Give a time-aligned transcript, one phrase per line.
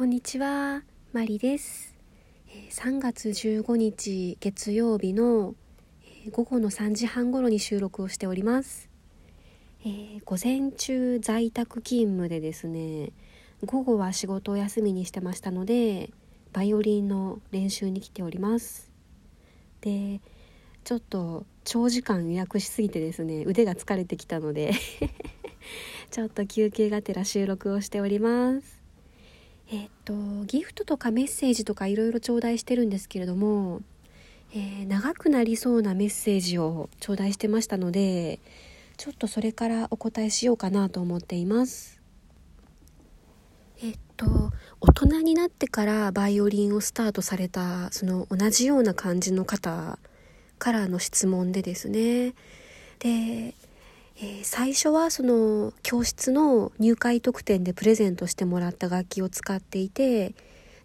[0.00, 0.82] こんにちは、
[1.12, 1.94] マリです。
[2.48, 5.54] え3月15日月曜日の
[6.24, 8.88] え午後の3時半頃に収録をしております。
[9.84, 13.12] えー午前中在宅勤務でですね、
[13.66, 16.08] 午後は仕事を休みにしてましたので、
[16.54, 18.90] バイオリンの練習に来ております。
[19.82, 20.22] で、
[20.82, 24.72] ちょっと長時間予約しすぎてですね、腕が疲れてきたので、
[26.10, 28.79] ちょっと休憩がてら収録をしております。
[29.72, 30.12] えっと
[30.46, 33.82] ギフトとかメッセージとかいろいろ頂戴してるんですけれども、
[34.52, 38.40] えー長くなりそうなメッセージを頂戴してましたので
[38.96, 42.00] ちょっとそれからお答えしようかなと思っています。
[43.82, 44.26] えっと
[44.80, 49.98] 大人になってからバイオリンをスタートされたその同じような感じの方
[50.58, 52.34] からの質問でですね。
[52.98, 53.54] で
[54.16, 60.34] えー最初はその教室の入会特典でプレゼントしてもらった楽器を使っていて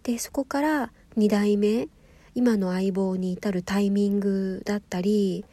[0.03, 1.87] でそこから2代目
[2.35, 5.45] 今の相棒に至るタイミングだったり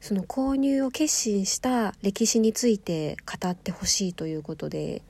[0.00, 5.02] その購入を決心した歴史について語ってほしいということで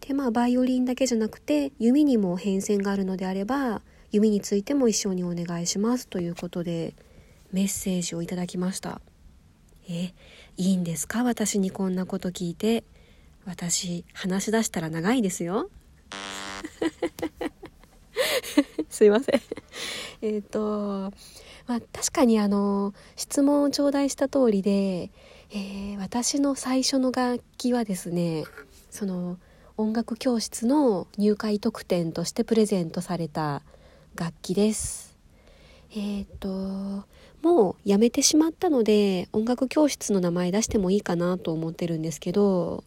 [0.00, 6.94] でまあバイオリンだけじゃなくて弓にも変遷があるのであれば弓についても一緒にお願いしますということで
[7.50, 9.00] メッセージをいただきました。
[9.88, 10.12] え
[10.56, 11.24] いいんですか？
[11.24, 12.84] 私にこんなこと聞いて。
[13.44, 15.68] 私話し出したら長いですよ。
[18.88, 19.40] すいません。
[20.20, 21.12] えっと
[21.66, 25.10] まあ確かにあの質問を頂戴した通りで、
[25.50, 28.44] えー私の最初の楽器はですね
[28.90, 29.38] その
[29.76, 33.62] 音楽教室の入会特典としてプレゼントされた
[34.14, 35.11] 楽器です。
[35.94, 36.48] えっ、と
[37.42, 42.84] もうやめてしまったので音楽教室の名前出してもいいかなと思ってるんですけど、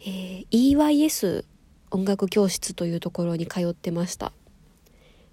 [0.00, 1.44] えー EYS
[1.90, 4.32] 音楽教室というところに通ってました。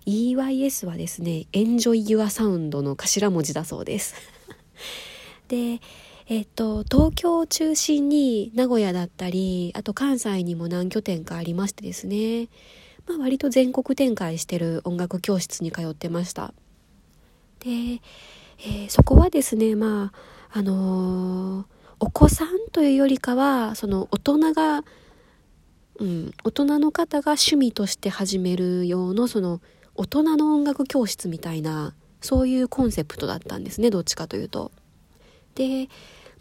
[0.06, 4.16] EYS はですね Enjoy Your Sound の頭文字だそうです。
[5.48, 5.82] で
[6.28, 12.48] えっと東京を中心に名古屋だったりあと関西にも何拠点かありましてですね
[13.08, 16.54] まあ割と全国展開してる音楽教室に通ってました。
[17.64, 18.02] で、
[18.60, 20.12] えーそこはですねま
[20.54, 21.66] ああのー
[22.00, 24.84] お子さんというよりかはその大人が、
[26.00, 29.62] うん、大人の方が趣味として始める用のその
[29.96, 34.72] 大人の音楽教室みたいなそういうコンセプトだったんですねどっちかというと。
[35.56, 35.88] で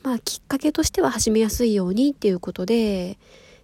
[0.03, 3.19] まあきっかけとしては始めやすいようにっていうことで、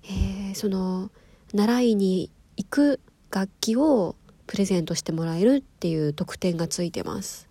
[0.04, 1.10] えーその
[1.52, 3.00] 習いに行く
[3.32, 4.14] 楽器を
[4.46, 7.47] プレゼントしてもらえるっていう特典がついてます。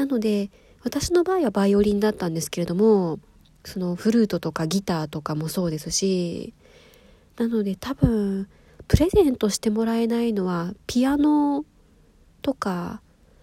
[0.00, 0.50] なので
[0.82, 3.20] 私の場合はバイオリンだったんですけれども
[3.66, 6.54] そのフルートとかギターとかもそうですし
[7.36, 8.48] なので多分
[8.88, 11.66] プレゼントしてもらえないのはピアノ
[12.40, 13.02] とか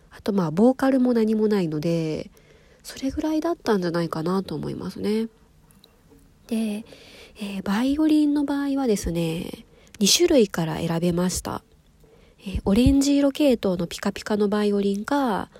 [0.10, 2.32] あとまあボーカルも何もないので
[2.82, 5.28] それぐらいだったんじゃないかなと思いますね。
[6.48, 6.86] で、
[7.40, 9.66] えーバイオリンの場合はですね
[10.00, 11.62] 2種類から選べました。
[12.40, 15.52] えーオレンジ色系統のピカピカのバイオリンか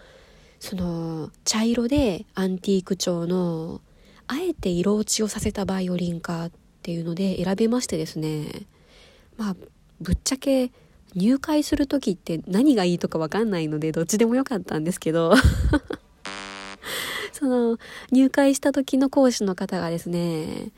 [0.60, 3.82] その茶色でアンティーク調の
[4.28, 6.52] あえて色落ちをさせたバイオリンかっ
[6.82, 8.66] ていうので選べましてですね。
[9.38, 9.56] まあ
[10.02, 10.72] ぶっちゃけ
[11.16, 15.34] 入会する時って何がいいとかわかんないのでどっちでもよかったんですけど。
[17.34, 17.78] その
[18.12, 20.72] 入会した時の講師の方がですね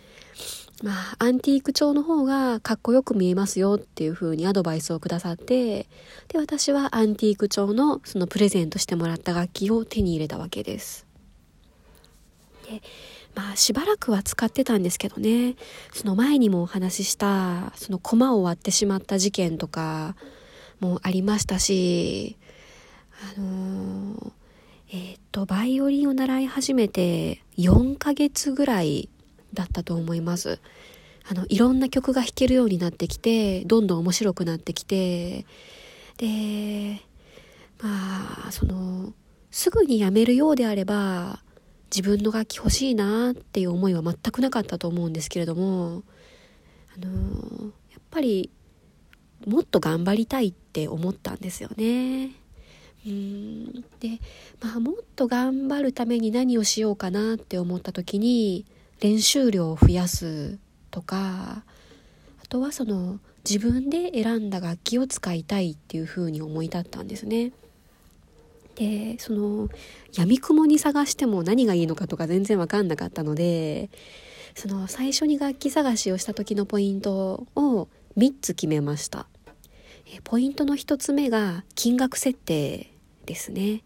[0.84, 5.88] まあ、アンティーク調の方がかっこよく見えますよっていう風にアドバイスをくださって、
[6.30, 11.06] で、私はアンティーク調のそのプレゼントしてもらった楽器を手に入れたわけです。
[12.70, 12.82] で、
[13.36, 15.56] まあしばらくは使ってたんですけどね、
[15.94, 20.16] その前にもお話しした、その駒を割ってしまった事件とか
[20.80, 22.38] もありましたし、
[23.38, 24.32] あのー
[24.92, 29.08] えっと、バイオリンを習い始めて4ヶ月ぐらい
[29.54, 30.60] だったと思います。
[31.30, 35.46] あの、いろんな曲が弾けるようになってきて、どんどん面白くなってきて、
[36.18, 37.02] で、
[37.82, 39.14] まあ、その、
[39.52, 41.40] すぐにやめるようであれば、
[41.96, 46.04] 自分の楽器欲しいなっていう思いは全くなかったと思うんですけれども、
[46.96, 47.12] あの、
[47.92, 48.52] やっぱり、
[49.46, 52.32] もっと頑張りたいって思ったんですよね。
[53.06, 54.20] うんで、
[54.62, 58.66] まあ、もっと頑張るために何をしようかなって思った時に
[59.00, 60.58] 練習量を増やす
[60.92, 61.64] とか
[62.44, 63.20] あとはその
[63.50, 67.52] 自分で選んだ楽器を使いたいっていうふうに思い立ったんですね。
[68.76, 69.70] でその
[70.14, 73.90] 闇雲に探しても何がいいのかとか全然分かんなかったので
[74.56, 77.88] その最初に楽器探しをした時のポイントを
[78.18, 79.28] 3つ決めました。
[80.24, 82.92] ポイントの一つ目が金額設定
[83.26, 83.84] ですね。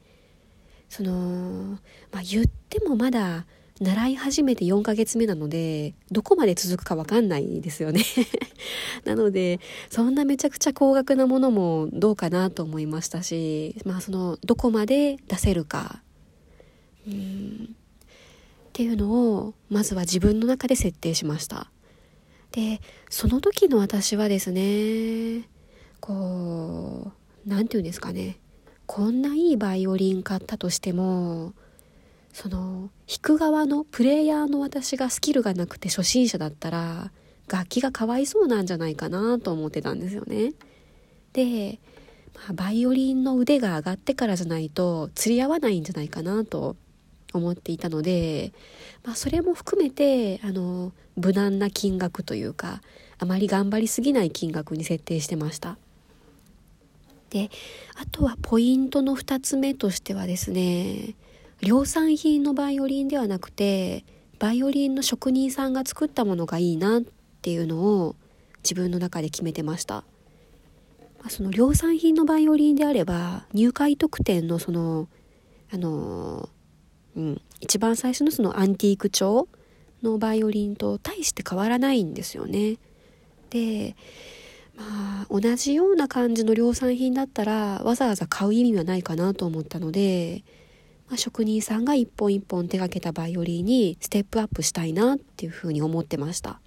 [0.90, 1.80] その、
[2.12, 3.46] まあ、言ってもまだ
[3.80, 8.04] 習い始めて4ヶ月目なので、どこまで続くかわかんないですよね。
[9.04, 9.60] なので、
[9.90, 16.02] そんなめちゃくちゃ高額なものもどうかなと思いましたし、まあその、どこまで出せるか、
[17.08, 17.76] うん。
[18.74, 21.70] っていうのをまずは自分の中で設定しました。
[22.52, 25.48] でその時の私はですね
[26.00, 27.12] こ
[27.46, 28.40] う何て言うんですかね。
[28.86, 31.54] こんないいバイオリン買ったとしても
[32.34, 37.12] その弾く側のプレイヤーの私がスキルがなくて初心者だったら
[37.48, 40.54] 楽器がかわいそうなんじゃないかなと思ってたんですよね。
[41.34, 41.80] で、
[42.34, 46.76] まあ、バイオリンの腕が上がってからじゃないと釣り合わないんじゃないかなと
[47.34, 48.52] 思っていたので、
[49.04, 52.82] まあ、それも含めてあの無難な金額というか
[53.20, 55.78] あまり頑張りすぎない金額に設定してました。
[57.30, 57.50] で
[57.96, 61.16] あとはポイントの2つ目としてはですね
[61.64, 64.06] 量産品のバイオリンではなくて
[64.38, 67.02] バイオリンの職人さんが作ったものがいいなっ
[67.42, 68.16] ていうのを
[68.64, 70.04] 自分の中で決めてました。
[71.20, 75.08] まあ、その量産品のバイオリンであれば入会特典のその
[75.72, 76.50] あの
[77.16, 79.48] うん、一番最初のそのアンティーク調
[80.02, 82.78] のバイオリンと大して変わらないんですよね。
[83.50, 83.96] で
[84.76, 84.84] ま
[85.22, 90.44] あ同じような感じの量産品だったらわざわざ買う意味はないかなと思ったので、
[91.14, 96.60] まあ、職人さんが一本一本手がけたバイオリンにステップアップしたいなっていうふうに思ってました。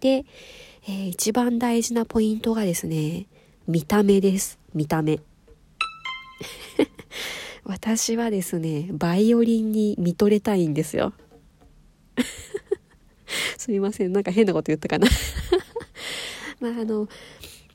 [0.00, 0.26] で、
[0.86, 3.26] えー、一番大事なポイントがですね
[3.66, 5.18] 見た目です見た目。
[7.64, 11.14] 私はですね、バイオリンに見とれたいんですよ。
[13.56, 15.08] すみません、なんか変なこと言ったかな
[16.60, 17.08] まああの、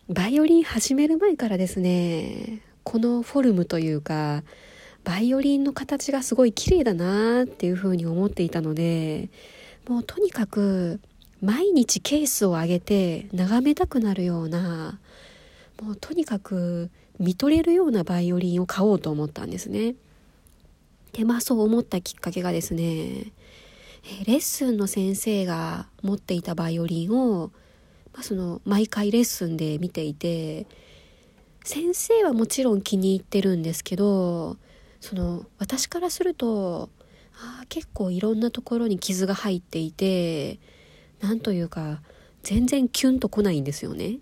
[0.07, 4.43] バイオリン始める前からですね、このフォルムというか、
[5.09, 9.31] バイオリンの形がすごい綺麗だなっていうふうに思っていたので、
[9.87, 10.99] もうとにかく
[11.41, 14.99] 毎日ケースを上げて眺めたくなるような、
[15.81, 19.95] もうとにかく見とれるようなバイオリンを買おうと思ったんですね。
[21.13, 23.31] で、まあそう思ったきっかけがですね、
[24.27, 27.49] レッスンの先生が持っていたバイオリンを、
[28.13, 30.67] まあ、その毎回レッスンで見ていて、
[31.63, 34.57] 先生はもちろん気に入ってるんですけど、
[34.99, 36.89] その私からすると、
[37.41, 40.59] あ結構いろんなところに傷が入っていて、
[41.21, 42.01] なんというか、
[42.43, 44.19] 全然キュンとこないんですよね。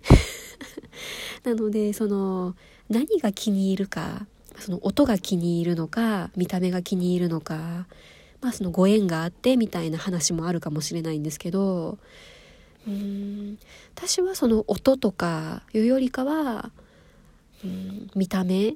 [1.44, 2.56] なので、その、
[2.90, 4.28] 何が気に入るか
[4.60, 7.88] その音が気に入るのか見た目が気に入るのか
[8.42, 11.98] まあそのご縁があってみたいな話もあるかもしれないんですけど
[12.88, 13.58] うん
[13.96, 16.72] 私はその音とかいうよりかは
[17.64, 18.76] うん見た目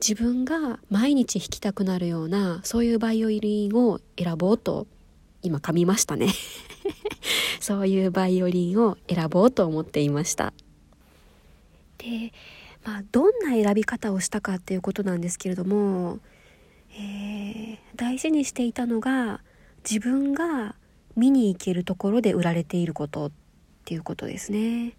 [0.00, 4.86] 自分が毎日弾きたくなるようなそういうバイオリンを選ぼうと
[5.42, 6.28] 今噛みましたね
[7.60, 10.52] そういうバイオリンを選ぼうと思っていました
[11.98, 12.32] で
[12.84, 16.20] まあ、どんな選び方をしたかっていうことなんですけれども、
[16.92, 19.42] えー、大事にしていたのが
[19.88, 20.74] 自分が
[21.14, 23.32] 見に行けるところで売られていることっ
[23.84, 24.94] ていうことですね。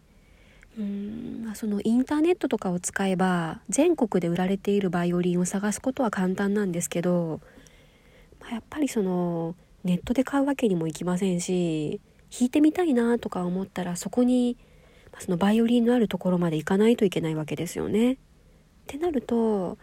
[0.77, 7.41] うん、そのインターネットとかを使えば全国で売られているバイオリンを探すことは簡単なんですけど、
[8.39, 11.99] まあ、やっぱりそのネットで買うわけにもいきませんし
[12.31, 14.57] 弾いてみたいなとか思ったらそこに
[15.17, 18.13] そのバイオリンのあるところまで行かないといけないわけですよね。
[18.13, 18.17] っ
[18.87, 19.77] てなると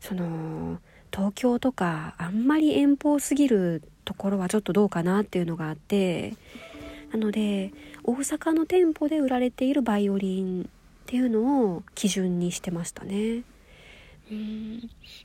[0.00, 0.78] その
[1.12, 6.34] 東京とかあんまり遠方すぎるところはちょっとどうかなっていうのがあって
[7.12, 7.72] なので
[8.04, 10.66] 大阪の店舗で売られているバイオリンっ
[11.06, 13.42] ていうのを基準にしてましたね。
[14.30, 14.80] うん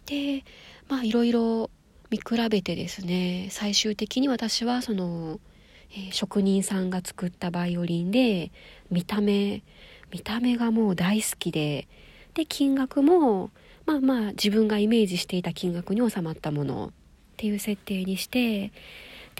[0.05, 0.43] で
[0.89, 1.69] まあいろいろ
[2.09, 5.39] 見比べてですね最終的に私はその
[5.91, 8.51] えー、職人さんが作ったバイオリンで
[8.91, 9.63] 見た目
[10.11, 11.87] 見た目がもう大好きで
[12.33, 13.51] で金額も
[13.85, 16.91] まあまあ自分がイメージしていた金額に収まったものっ
[17.37, 18.71] ていう設定にして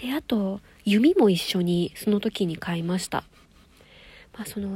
[0.00, 3.24] であと弓も一緒にその時に買いました。
[4.36, 4.68] まあ、その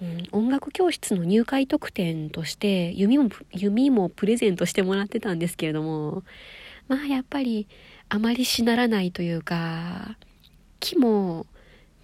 [0.00, 6.22] うん、音楽教室の入会特典として弓も弓もプレゼントしてもらってたんですけれども
[6.86, 7.66] まあやっぱり
[8.08, 10.16] あまりしならないというか
[10.80, 11.46] 木も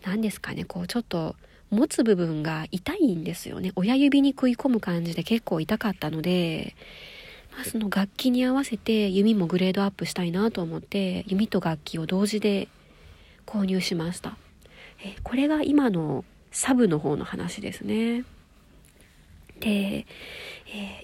[0.05, 1.37] 何ですかねこうちょっと
[1.71, 6.75] 持つ部分が痛いんですよね親指に食い込む感じで結構痛かったので、
[7.57, 12.69] まあ、その楽器に合わせて弓もグレードアップしたいなと思って弓と楽器を同時で
[13.47, 14.37] 購入しました。
[15.05, 18.25] えこれが今のサブの方の話ですね。
[19.61, 20.07] で、えー、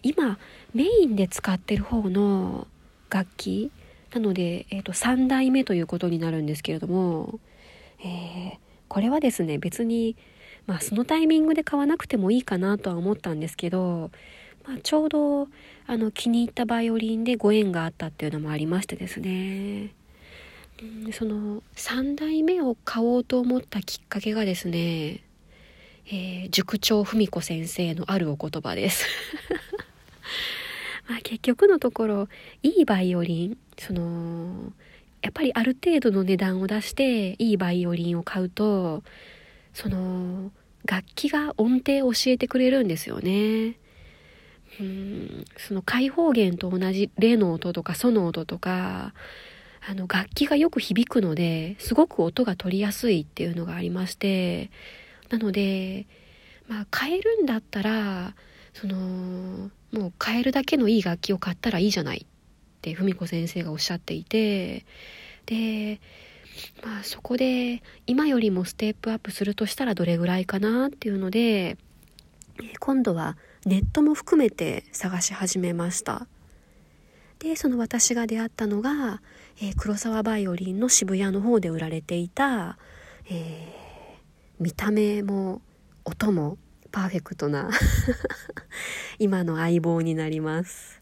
[0.02, 0.38] 今
[0.75, 2.66] メインで使ってる方の
[3.09, 3.71] 楽器
[4.12, 7.38] なので、えーと、3代目ということになるんですけれども、
[8.00, 10.16] えー、これはですね別に、
[10.66, 14.11] まあ、そのタイミングで買わなくてもいいかなとは思ったんですけど、
[14.67, 15.49] まあ、ちょうど
[15.87, 19.93] あの気に入ったバイオリンでご縁があったっていうのもありましてですね
[21.12, 25.21] その3代目を買おうと思ったきっかけがですね、
[26.07, 29.07] えー、塾長文子先生のあるお言葉です
[31.09, 32.29] まあ結局のところ
[32.62, 34.73] いいバイオリンその
[35.23, 39.02] やっぱりある程度の値段を出していいバイオリンを買うと
[39.75, 40.50] その
[40.87, 43.76] 楽器が音程を教えてくれるんですよね。
[44.80, 49.12] うんその開放弦と同じレの音とかソの音とか
[49.87, 54.70] あの楽器がよく響くのですごく音が取りやすいっていうのがありまして
[55.28, 56.06] なので
[56.66, 58.34] まあ買えるんだったら
[58.72, 64.84] そのもう買えるだけのいい楽器を買ったらいいじゃないって文子先生がおっしゃっていて
[65.46, 66.00] で
[66.84, 71.76] まあそこで今よりもステップアップするとしたらどれぐらいかなっていうので
[72.78, 73.37] 今度は
[73.67, 76.26] ネットも含めて探し始めました。
[77.40, 79.23] でその私が出会ったのが、
[79.61, 82.79] えー、黒沢バイオリンの渋谷の方で売られていた、
[83.31, 85.62] えー、見た目も
[86.05, 86.59] 音も
[86.93, 87.71] パーフェクトな
[89.19, 91.00] 今の相棒になります。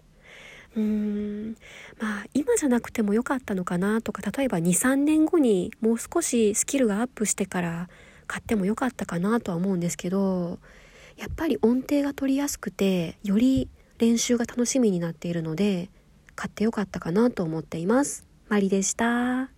[0.77, 1.57] うーん。
[2.01, 7.89] まあ今じゃなくてもよかったのかなとか例えば23年後にもう少しスキルがアップしてから
[8.27, 10.59] 買ってもよかったかなとは思うんですけど
[11.19, 15.91] やっぱり音程が取りやすくてより練習が楽しみになっているので
[16.37, 18.25] 買ってよかったかなと思っています。
[18.49, 19.58] マリでした。